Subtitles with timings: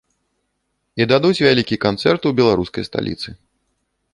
[1.03, 3.29] І дадуць вялікі канцэрт у беларускай сталіцы.